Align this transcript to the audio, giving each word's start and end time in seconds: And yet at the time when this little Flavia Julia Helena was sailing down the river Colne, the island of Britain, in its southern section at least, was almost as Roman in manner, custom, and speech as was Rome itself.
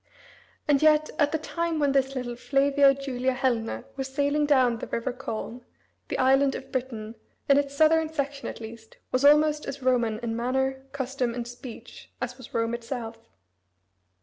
And 0.67 0.81
yet 0.81 1.11
at 1.19 1.31
the 1.31 1.37
time 1.37 1.77
when 1.77 1.91
this 1.91 2.15
little 2.15 2.35
Flavia 2.35 2.95
Julia 2.95 3.33
Helena 3.33 3.85
was 3.95 4.07
sailing 4.11 4.47
down 4.47 4.79
the 4.79 4.87
river 4.87 5.13
Colne, 5.13 5.63
the 6.07 6.17
island 6.17 6.55
of 6.55 6.71
Britain, 6.71 7.13
in 7.47 7.59
its 7.59 7.75
southern 7.75 8.11
section 8.11 8.47
at 8.47 8.59
least, 8.59 8.97
was 9.11 9.23
almost 9.23 9.67
as 9.67 9.83
Roman 9.83 10.17
in 10.23 10.35
manner, 10.35 10.81
custom, 10.91 11.35
and 11.35 11.47
speech 11.47 12.09
as 12.19 12.35
was 12.39 12.51
Rome 12.51 12.73
itself. 12.73 13.29